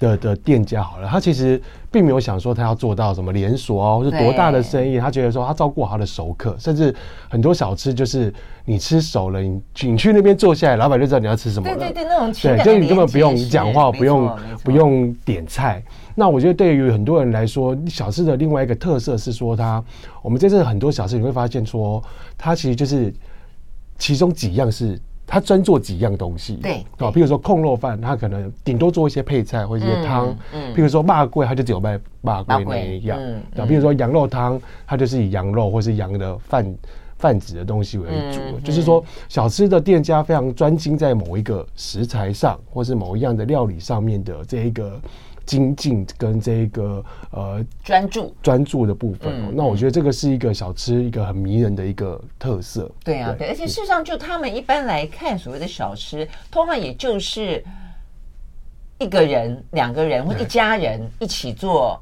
[0.00, 1.60] 的的店家好了，他其实
[1.92, 4.98] 并没有想说他要做到什么连锁哦，或者多大的生意。
[4.98, 6.92] 他觉得说他照顾好他的熟客，甚至
[7.28, 8.32] 很多小吃就是
[8.64, 11.76] 你吃熟了，你你去那边坐下来，老板就知道你要吃什么了。
[11.76, 15.80] 对对对，那种情对，就是你根本不用讲话，不用不用点菜。
[16.14, 19.84] 那我觉得对于很多人来说，小吃的另外一个特色是说，它
[20.22, 22.02] 我们这次很多小吃你会发现说，
[22.38, 23.12] 它其实就是
[23.98, 24.98] 其中几样是。
[25.32, 33.16] 他专做几样东西，对，啊，譬如说控肉饭，他可能顶多做一些配菜或者一些汤，嗯，譬如说肉粿，他就只有卖肉粿那一样，
[33.56, 36.74] 啊，譬如说羊肉汤，它就是以羊肉或是羊的饭
[37.16, 45.00] 泛指的东西为主，嗯、就是说小吃的店家非常专精在某一个食材上，或是某一样的料理上面的这一个
[45.50, 49.32] 精进跟这一个呃专注专注的部分。
[49.34, 52.88] 嗯、那我觉得这个是一个小吃一个很迷人的一个特色。
[53.02, 57.64] 对啊，对，而且事实上，就他们一般来看，所谓的小吃，通常也就是
[59.00, 62.00] 一个人、两个人或一家人一起做。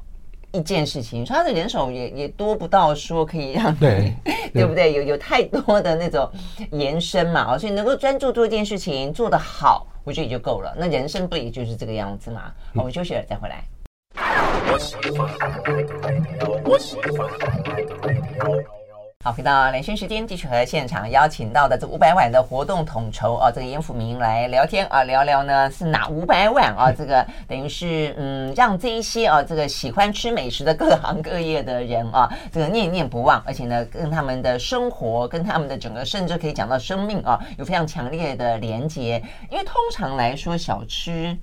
[0.51, 4.13] 一件事情，说他的人手也也多不到说可以让你 对，
[4.51, 4.93] 对不对？
[4.93, 6.27] 有有太多的那种
[6.71, 10.73] 延伸嘛，所以能够专注做一件事情做得好，我觉得也就够了。
[10.77, 12.51] 那人生不也就是这个样子嘛？
[12.73, 13.63] 好，我们休息了再回来。
[19.21, 26.89] 好，回到连线时间，继续和现场邀请到的这五百万的活动统筹啊，这个严福明来聊天啊，聊聊呢是哪五百万啊？
[26.89, 39.21] 这个等于是嗯，让这一些啊，这个喜欢吃美食的各行各业的人啊，这个念念不忘，而且呢，跟他们的生活，跟他们的整个，甚至可以讲到生命啊，有非常强烈的连接。
[39.51, 41.37] 因为通常来说，小吃。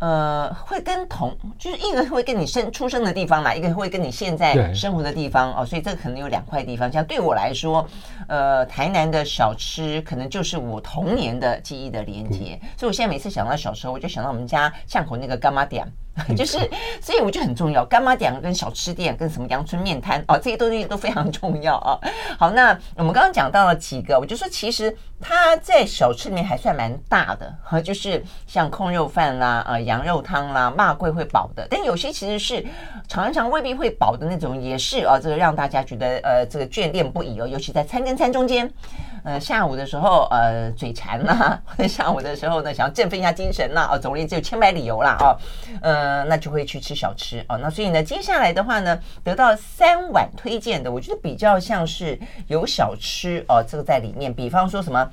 [0.00, 6.90] 呃，会跟同就是一个会跟你生出生的地方嘛，一个会跟你现在生活的地方哦，所以这个可能有两块地方。
[6.92, 7.86] 像对我来说，
[8.28, 15.90] 呃，台南的小吃可能就是我童年的记忆的连接，嗯、所以我现在每次想到小时候，我就想到我们家巷口那个干妈店。
[16.36, 16.58] 就是，
[17.00, 17.84] 所以我觉得很重要。
[17.84, 21.98] 干妈店跟小吃店跟什么阳春面摊哦，这些东西都非常重要啊。
[22.38, 32.64] 好，那我们刚刚讲到了几个，我就说其实它在小吃里面还算蛮大的哈，就是像控肉饭啦、呃羊肉汤啦、骂贵会饱的，但有些其实是
[33.08, 38.72] 尝一尝未必会饱的那种，也是啊，这个让大家觉得呃这个眷恋不已哦，尤其在餐跟餐中间。
[39.24, 45.34] 呃，下午的时候，呃，嘴馋啦、啊，或者下午的时候呢，想要振奋一下精神啦、啊，哦，总言之就有千百理由啦，哦，
[45.80, 47.56] 呃，那就会去吃小吃哦。
[47.56, 55.10] 那所以呢，接下来的话呢，得到三碗推荐的，我觉得比较像是有小吃哦，这个在里面，比方说什么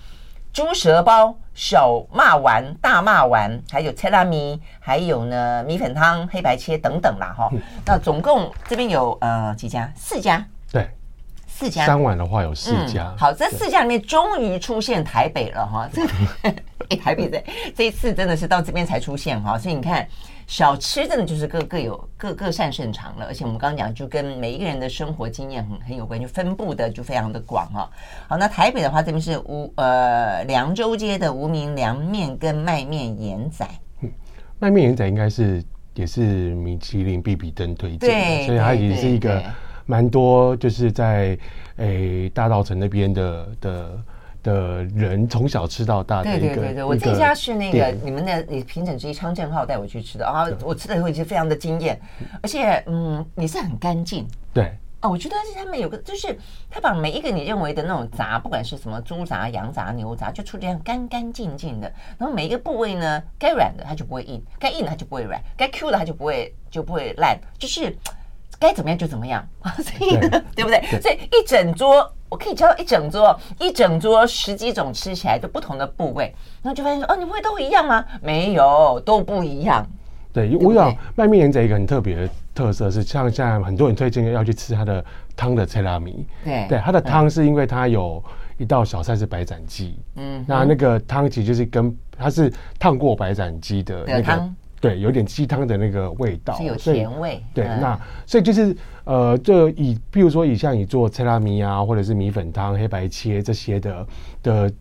[0.51, 7.51] 猪舌包、小骂丸、大骂丸，还有菜拉米，还有呢米粉汤、黑白切等等啦，哈、哦。
[7.85, 9.89] 那总共这边有呃几家？
[9.95, 10.45] 四家。
[10.69, 10.89] 对。
[11.61, 11.85] 四家。
[11.85, 16.01] 三碗的话有四家，嗯、好，这四家里面终于出现台北了哈， 这
[16.89, 17.43] 哎台北在
[17.75, 20.07] 这一次真的是到这边才出现哈，所以你看
[20.47, 27.87] 小吃真的就是各各有各各擅擅长了，而且我们刚刚讲就跟每一个人的生活经验很很有关，就分布的就非常的广哈。
[28.27, 33.67] 好，那台北的话这边是无呃凉州街的无名凉面跟卖面盐仔，
[34.01, 34.09] 嗯，
[34.57, 39.43] 卖面盐仔应该是也是米其林必比登推荐的，对所以它也是一个。
[39.85, 41.37] 蛮多就是在
[41.77, 44.03] 诶、欸、大稻城那边的的
[44.43, 46.39] 的人从小吃到大的一个。
[46.39, 51.99] 对对对对，我这家是那个你们的你评审之一昌正浩带我去吃的啊，我吃的时候已经非常的惊艳，
[52.41, 54.27] 而且嗯也是很干净。
[54.53, 56.37] 对啊，我觉得是他们有个就是
[56.69, 61.91] 他把每一个你认为的那种杂，不管是什么猪杂、羊杂、牛杂，就处理这样干干净净的。
[62.17, 67.95] 然后每一个部位呢，该软的它就不会硬，该硬的它就不会软，该 Q 的它就不会就不会烂，就是。
[68.61, 69.43] 该怎么样就怎么样，
[69.83, 70.79] 所以呢，对，对不对？
[70.91, 78.05] 对，所以一整桌，我可以教一整桌，一整桌十几种吃起来都不同的部位，然后就发现说，哦，你不会都一样吗？
[78.21, 79.83] 没有，都不一样。
[80.31, 85.03] 对，我想卖面盐仔一个很特别的特色是，像现在很多人推荐要去吃它的
[85.35, 86.25] 汤的菜拉米。
[86.45, 88.23] 对，对，它的汤是因为它有
[88.59, 94.49] 一道小菜是白斩鸡，嗯，那那个汤其实就是跟它是烫过白斩鸡的那个。
[94.81, 97.39] 对，有点鸡汤的那个味道，是有甜味。
[97.53, 104.07] 对，嗯、那所以就是呃，这以比如说以像你做菜拉米啊，或者是米粉汤、黑白切这些的
[104.41, 104.73] 的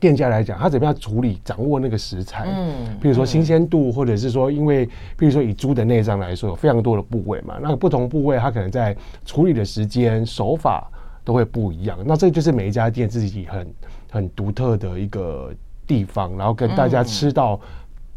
[0.00, 2.46] 店家来讲，他怎么样处理、掌握那个食材？
[2.48, 4.86] 嗯，比如说新鲜度，或者是说，因为
[5.18, 8.96] 比如说以猪的内脏来说，有非常多的部位嘛，那个不同部位它可能在
[9.26, 10.90] 处理的时间、手法
[11.22, 11.98] 都会不一样。
[12.06, 13.74] 那这就是每一家店自己很
[14.10, 15.52] 很独特的一个
[15.86, 17.60] 地方，然后跟大家吃到。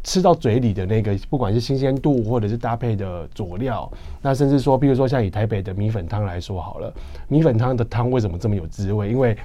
[0.10, 3.88] 吃到嘴里的那个，不管是新鲜度，或者是搭配的佐料，
[4.24, 6.92] 那甚至说，比如说像以台北的米粉汤来说好了，
[7.28, 9.08] 米粉汤的汤为什么这么有滋味？
[9.08, 9.38] 因为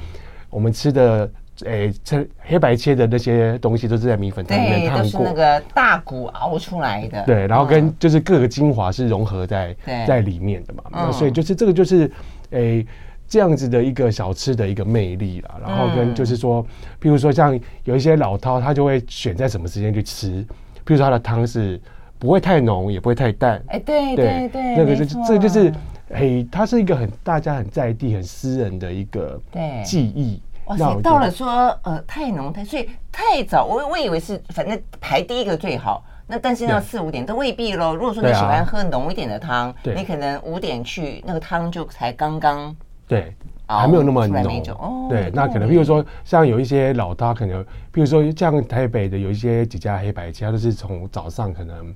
[0.48, 1.31] 我们吃的
[1.66, 7.22] 诶，切黑白切的那些东西都是在米粉汤里面烫过，都是那个大骨熬出来的。
[7.27, 10.83] 对，然后跟就是各个精华是融合在在里面的嘛。
[10.90, 12.11] 那所以就是这个就是
[12.53, 12.87] 诶。
[13.26, 16.62] 这样子的一个小吃的一个魅力啦，然后跟就是说，
[17.00, 20.42] 譬如说像有一些老饕，他就会选在什么时间去吃，
[20.84, 21.80] 譬如说他的汤是
[22.18, 23.60] 不会太浓，也不会太淡。
[23.68, 25.72] 哎，对对对，那个就是这就是，
[26.10, 29.40] 嘿，它是一个很大家很在地、很私人的一个
[29.84, 30.40] 记忆。
[30.66, 37.94] 哇塞，到了说呃太浓太，所以太早，我我以为是反正排第一个最好，那但是要四五点都未必喽。
[37.94, 42.74] 如果说你喜欢喝浓一点的汤，你可能五点去，那个汤就才刚刚。
[43.07, 43.35] 对，
[43.67, 44.62] 还没有那么浓。
[44.79, 51.95] 哦、对，那可能比如说像有一些老汤，可能比如说像台北的有一些几家黑白其他都是从早上可能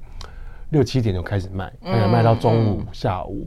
[0.70, 3.46] 六七点就开始卖，可能卖到中午、嗯、下午。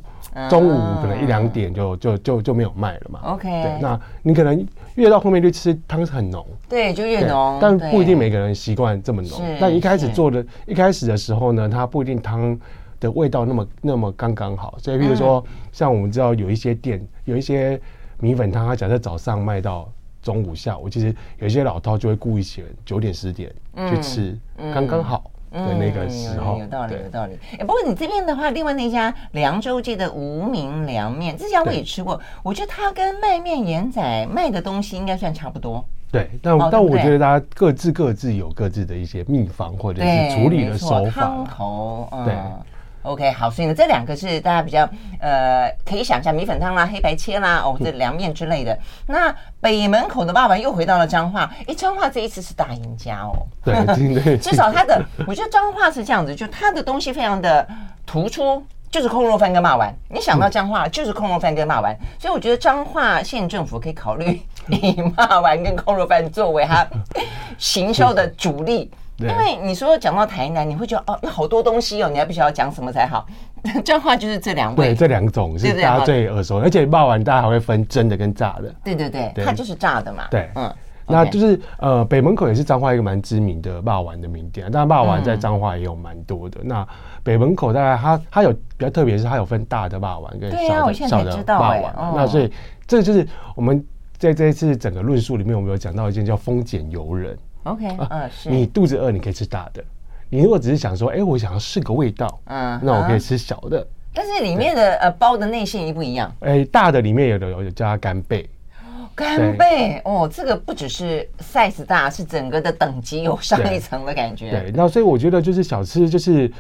[0.50, 3.20] 中午可能一两点就就就就没有卖了嘛。
[3.34, 7.60] OK，对，那你可能越到后面就吃汤是很浓，对，就越浓。
[7.62, 9.42] 但不一定每个人习惯这么浓。
[9.60, 12.58] 但一开始做的，一开始的时候呢，它不一定汤
[13.02, 14.78] 的味道那么那么刚刚好。
[14.80, 17.78] 所以，比如说像我们知道有一些店，有一些
[18.20, 23.54] 米粉汤，它假设早上卖到中午下午，其实有一些老饕就会故意选九点十点
[23.90, 24.40] 去吃，
[24.74, 25.24] 刚刚好。
[25.54, 27.38] 的那个时候，嗯、有，有道理，有道理。
[27.60, 35.84] 哎，不过你这边的话，另外那家凉州街的无名凉面，这家我也吃过，我觉得它跟卖面盐仔卖的东西应该算差不多。
[36.10, 41.12] 对，但、哦、但我觉得大家各自各自有各自的一些秘方或者是处理的手法。
[41.12, 42.24] 汤头，嗯。
[42.24, 42.34] 对。
[43.04, 44.88] OK，好，所以呢，这两个是大家比较
[45.20, 48.78] 呃可以想象米粉汤啦、黑白切啦，哦，这凉面之类的。
[49.08, 53.34] 那北门口的爸爸又回到了彰化，哎，彰化这一次是大赢家哦。
[53.64, 53.76] 对，
[54.24, 57.68] 对至少他的，我觉得彰化是这样子，就他的东西非常的
[58.06, 59.92] 突出，就是空肉饭跟骂完。
[60.08, 66.88] 你想到彰化，就是空肉饭跟骂完，所以我觉得彰化县政府可以考虑以骂完跟空肉饭作为它
[67.58, 68.92] 行销的主力。
[69.30, 73.26] 因为你说讲到台南，你会觉得哦，有好多东西哦，你还不晓得讲什么才好。
[73.86, 78.74] 彰化就是这两位，对，这两种是大家最耳熟，而且骂完大家还会分真的跟炸的。
[78.84, 80.24] 对对对，它就是炸的嘛。
[80.32, 80.74] 对，嗯，
[81.06, 86.60] 那就是呃，北门口也是彰化一个蛮知名的骂完的名店，但骂完在彰化也有蛮多的。
[86.64, 86.88] 那
[87.22, 91.94] 北门口大概它它有比较特别，是它有分大的骂完跟小的小的骂完。
[92.16, 92.52] 那所以
[92.88, 93.86] 这就是我们
[94.18, 97.38] 在这一次整个论述里面，我们有讲到一件叫丰俭由人。
[97.64, 99.84] OK，嗯，是你肚子饿，你可以吃大的。
[100.30, 103.86] 你如果只是想说，哎，我想要试个味道，嗯，那我可以吃小的。
[104.14, 106.34] 但是里面的呃包的内馅一不一样。
[106.40, 108.50] 哎，大的里面有的有加干贝，
[109.14, 114.50] 干贝哦，这个不只是 size 大，是整个的等级有上一层的感觉。
[114.52, 116.52] 对，那所以我觉得就是小吃，就是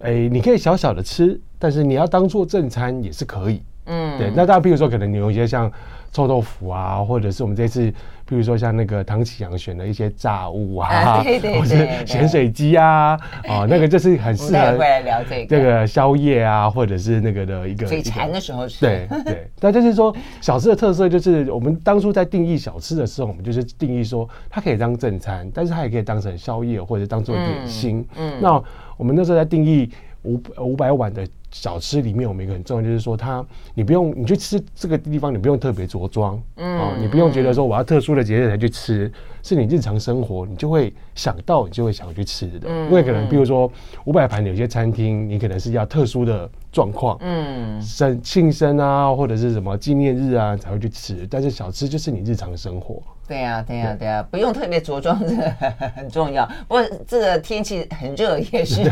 [0.00, 3.62] 哎，你可以小小的吃，但是你要当做正餐也是可以。
[3.84, 4.30] 嗯，对。
[4.34, 5.70] 那大家比如说，可能你有一些像
[6.12, 7.92] 臭豆腐啊，或者是我们这次。
[8.28, 11.24] 比如说像那个唐启阳选的一些炸物啊，
[11.58, 15.46] 或者咸水鸡啊，哦， 那个就是很适合来聊这个。
[15.46, 18.80] 这个宵夜啊，或者是那个的一个嘴馋的时候吃。
[18.84, 28.06] 对对， 但就是说小吃的特色就是，我们当初在定义小吃的时候，我们就是定义说它可以当正餐，但是它也可以当成宵夜或者当做点心。
[28.16, 28.62] 嗯，那
[28.98, 29.90] 我们那时候在定义
[30.22, 31.26] 五五百碗的。
[31.50, 39.10] 小吃里面，我们一个很重要就是说，它你不用你去吃这个地方，你不用特别着装，嗯，哦，你不用觉得说我要特殊的节日才去吃，
[39.42, 42.68] 是你日常生活你就会想到，你就会想去吃的。
[42.68, 43.72] 因为可能比如说
[44.04, 53.02] 五百盘有些餐厅，你可能是要特殊的状况，嗯，生庆生啊，或者是什么纪念日啊才会去吃，但是小吃就是你日常生活。
[53.28, 55.34] 对呀，对呀，对呀，不用特别着装，这
[55.94, 56.46] 很重要。
[56.66, 58.82] 不过这个天气很热，也是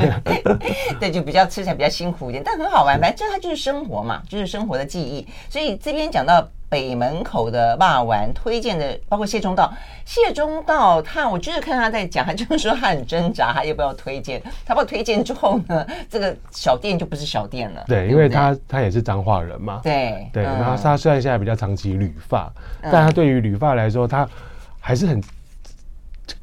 [1.01, 3.01] 对，就比较吃起来比较辛苦一点，但很好玩。
[3.01, 5.27] 反正它就是生活嘛，就是生活的记忆。
[5.49, 9.73] 所以这边讲到北门口的霸丸，推荐的包括谢忠道。
[10.05, 14.43] 谢忠道他，我就是看他在讲，他就是说他很挣扎，他要不要推荐？
[14.65, 17.85] 他不推荐之后呢，这个小店就不是小店了。
[17.87, 19.81] 对，因为他他也是彰化人嘛。
[19.83, 22.53] 对对，然后他虽然现在比较长期旅发，
[22.83, 24.29] 但他对于旅发来说，他。
[24.79, 25.21] 还是很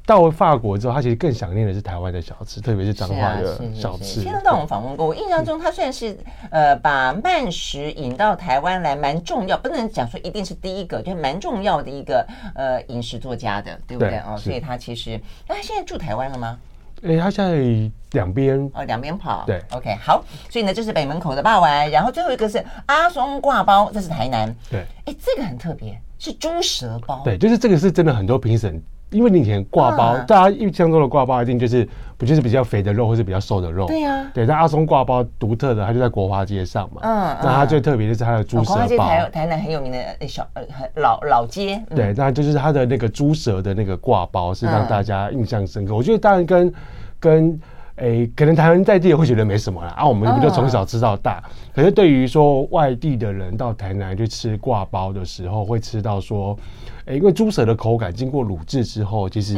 [0.06, 4.22] 到法国之后，他其实更想念的是台湾的小吃，特别是彰化的小吃。
[4.22, 6.18] 谢中道我们访问过，我印象中他算是
[6.52, 14.38] 呃把慢食引到台湾来，蛮重要，不能讲说一定是第一个，就蛮重要的一个呃饮食作家的，对不对哦？
[14.38, 16.58] 所以他其实那他现在住台湾了吗？
[17.04, 19.44] 哎，他现在两边哦，两边跑。
[19.46, 24.56] 对，OK，好，所以呢，这是北门口的霸丸，然后最后一个是阿松挂包，这是台南。
[24.70, 26.00] 对，哎，这个很特别。
[26.20, 28.82] 是猪舌包，对，就是这个是真的很多评审，
[29.14, 34.46] 因为你以前挂包，啊、大家印象中的挂包一定就是不就是比较肥的肉，或是比较瘦的肉，对呀、啊，对。
[34.46, 38.76] 但阿松挂包独特的，它就在国华街上嘛，嗯，那它最特别的是它的猪舌包。
[38.76, 45.94] 国华街台台南很有名的小呃很老老街，嗯、对，那就是它的那个猪舌的那个挂包是让大家印象深刻。
[45.94, 46.74] 嗯、我觉得当然跟
[47.20, 47.62] 跟。
[47.96, 51.44] 哎、欸，可能台湾在地也会觉得没什么啦啊，我们不就从小吃到大？
[51.76, 56.58] 可是对于说外地的人到台南去吃挂包的时候，会吃到说，
[57.06, 59.56] 哎、欸，因为猪舌的口感经过卤制之后，其实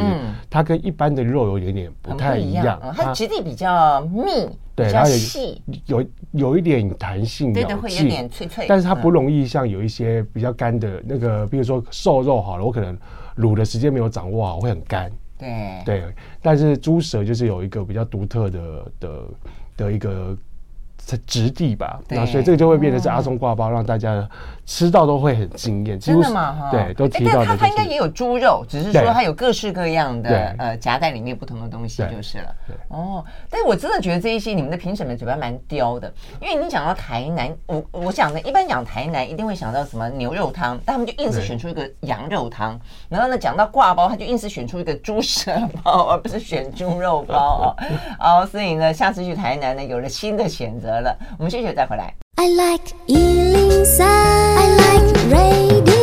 [0.49, 12.97] 它跟一般的肉有一点点不太一样，嗯、它质地比较密，对，它细，有有一点弹性，对的，会有点脆脆，但是它不容易像有一些比较干的那个，比如说瘦肉好了，我可能
[13.37, 15.09] 卤的时间没有掌握好，会很干。
[15.37, 15.83] 对。
[15.85, 19.23] 对，但是猪舌就是有一个比较独特的的
[19.77, 20.37] 的一个
[21.27, 24.27] 质地吧，那所以这个就会变成是阿松挂包，让大家
[24.65, 25.99] 吃到都会很惊艳。
[25.99, 26.53] 真的吗？
[26.53, 27.45] 哈，对，都提到的。
[27.45, 32.55] 它它应该也有猪肉，只是说它有各式各样的呃夹在里面不同的东西就是了。
[32.87, 42.79] 哦，但是我真的觉得这一些你们的评审们嘴巴蛮刁的，因为你讲到台南，我我想呢，一般讲台南一定会想到什么牛肉汤，但他们就硬是选出一个羊肉汤，
[43.09, 45.51] 然后呢讲到挂包，他就硬是选出一个猪舌
[45.83, 47.75] 包，而不是选猪肉包哦。
[48.19, 51.17] 哦，所以呢，下次去台南呢，有了新的选择了。
[51.37, 52.13] 我们休息再回来。
[52.37, 55.95] I like 103, I like radio。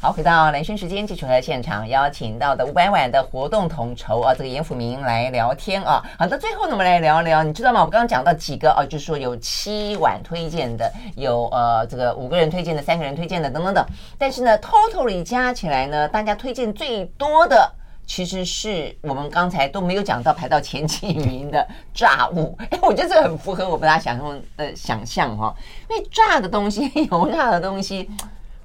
[0.00, 6.02] 好，回到兰萱时间，继续和现场邀请到的五百碗的活动统筹啊，这个严辅明来聊天啊。
[6.18, 7.82] 好，的最后呢，我们来聊聊，你知道吗？
[7.82, 13.86] 我刚刚讲到几个啊，就是说有七碗推荐的，有呃这个五个人推荐的，三个人推荐的，等等等。
[14.18, 17.72] 但是呢，totally 加起来呢，大家推荐最多的。
[18.06, 25.54] 其实是我们刚才都没有讲到排到前几名的炸物，哎，我觉得这个很符合我们大家想象的想象哈，
[25.88, 28.08] 因为炸的东西、 油炸的东西，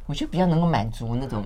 [0.06, 1.44] 我觉得比较能够满足那种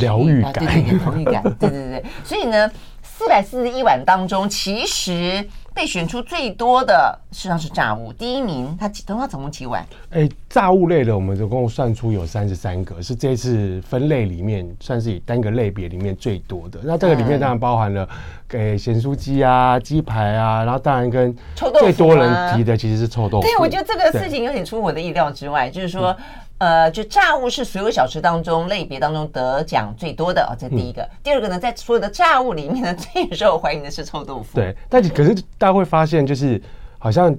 [0.00, 2.70] 疗愈感，对对对，疗愈感，对对对，所以呢，
[3.02, 5.48] 四百四十一碗当中，其实。
[5.74, 9.86] 被选出最多的实际上是炸物，第一名他等他总共几碗？
[10.10, 16.80] 哎，炸物类的我们总共算出有三十三个，是这次分类里面算是以单个类别里面最多的。
[16.84, 18.08] 那这个里面当然包含了
[18.48, 21.34] 给咸酥鸡啊、鸡排啊，然后当然跟
[21.80, 23.46] 最多人提的其实是臭豆腐。
[23.46, 26.16] 对，我觉得这个事情有点出我的意料之外，就是说。
[26.62, 31.02] 呃，就炸物是所有小吃当中类别当中得奖最多的哦，这第一个。
[31.02, 34.54] 嗯、第二个呢，在所有的炸物里面呢，最受欢迎的是臭豆腐。
[34.54, 36.62] 对，但可是大家会发现，就是
[37.00, 37.36] 好像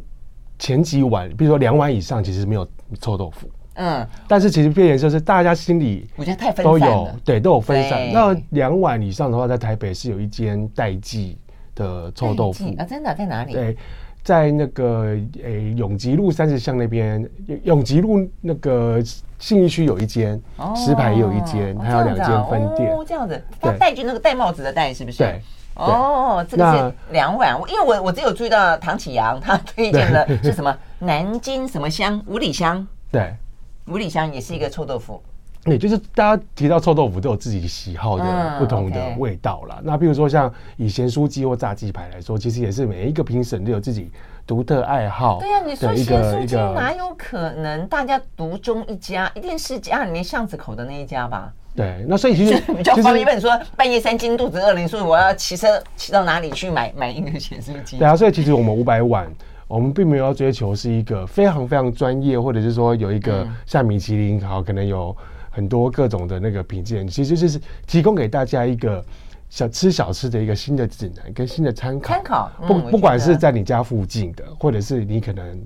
[0.60, 2.68] 前几碗，比如说两碗以上，其实没有
[3.00, 3.50] 臭豆腐。
[3.76, 8.12] 嗯，但是其实变颜色是大家心里我觉得太分散了，对，都有分散。
[8.12, 11.38] 那两碗以上的话，在台北是有一间代记
[11.76, 13.54] 的臭豆腐啊，真的在哪里？
[13.54, 13.78] 对。
[14.24, 17.30] 在那个诶、欸、永吉路三十巷那边，
[17.64, 19.02] 永吉路那个
[19.38, 20.42] 信义区有一间，
[20.76, 22.96] 石牌也有一间，还有两间分店。
[22.96, 25.18] 哦，这样子，他戴就那个戴帽子的戴是不是？
[25.18, 25.42] 对。
[25.76, 33.34] 哦，这个是两碗，因为我我只有注意到唐启阳他推荐的是什么南京什么香五里香，对，
[33.88, 35.20] 五里香也是一个臭豆腐。
[35.66, 39.80] 也就是大家提到臭豆腐都有自己喜好的不同的味道啦。
[39.82, 44.12] 那比如说像以咸酥鸡或炸鸡排来说，其实也是每一个评审都有自己
[44.46, 45.40] 独特爱好。
[45.40, 49.32] 对呀，你说咸酥鸡哪有可能大家独中一家？
[49.36, 51.54] 一定是家里面巷子口的那一家吧？
[51.74, 53.38] 对，那所以其实比较方便。
[53.38, 57.98] 你说半夜三更肚子饿了，你说我要骑车骑到哪里去买买一个咸酥鸡？
[57.98, 59.32] 对啊，所以其实我们五百碗，
[59.70, 65.16] 我们并没有要追求是一个非常非常专业，或者是说有一个像米其林好可能有。
[65.56, 69.06] 很多各种的那个品鉴，其实就是提供给大家一个
[69.50, 72.10] 小吃小吃的一个新的指南跟新的参考。
[72.10, 75.62] 参考，不不管是在你家附近的，或者是你可能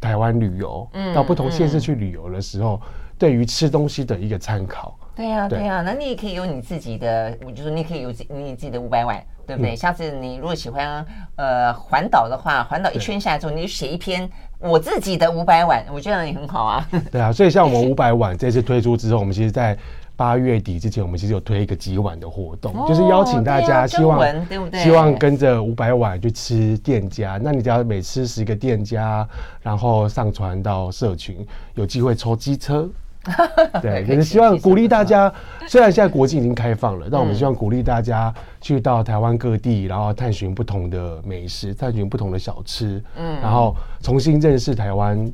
[0.00, 2.80] 台湾旅游，到不同县市去旅游的时候，
[3.18, 4.96] 对于吃东西的一个参考。
[5.16, 9.76] 对呀，对呀，那你也可以有你自己的，我就说你可以有你自己的五百碗，对不对？
[9.76, 11.04] 下次你如果喜欢
[11.36, 14.28] 呃环岛的话，环岛一圈下来之后，你就写一篇。
[14.58, 16.88] 我自己的五百碗，我觉得也很好啊。
[17.12, 19.76] 对啊，所以像我们五百碗这次推出之后，我们其实，在
[20.16, 24.82] 八月底之前，我们其实有推一个几碗的活动，就是邀请大家，希望对不对？
[24.82, 27.38] 希望跟着五百碗去吃店家。
[27.42, 29.28] 那你只要每吃十个店家，
[29.60, 32.88] 然后上传到社群，有机会抽机车。
[33.82, 35.32] 对，可是希望鼓励大家。
[35.68, 45.32] 虽然现在国际已经开放了，但我们希望鼓励大家去到台湾各地，然后探寻不同的美食，探寻不同的小吃，嗯，然后重新认识台湾。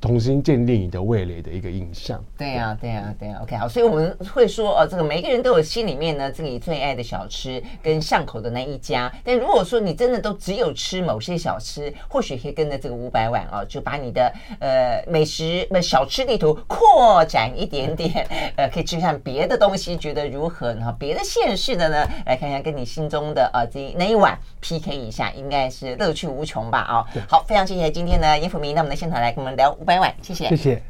[0.00, 2.22] 重新建立你的味蕾的一个印象。
[2.38, 3.38] 对呀，对呀，对呀。
[3.42, 9.12] OK，好，所以我们会说，呃，这个每个人都有心里面呢自己最爱的小吃跟巷口的那一家。
[9.22, 18.26] 但如果说你真的都只有吃某些小吃，或许可以跟着这个五百碗啊，就把你的呃美食呃小吃地图扩展一点点，
[18.56, 20.72] 呃，可以吃看别的东西，觉得如何？
[20.72, 26.78] 然后别的县市的呢，来看看跟你心中的呃这那一碗 PK 一下，应该是乐趣无穷吧？
[26.78, 29.76] 啊，好，非常谢谢今天呢严福明到我们的现场来跟我们聊。
[29.89, 30.82] 百万，谢谢，谢谢。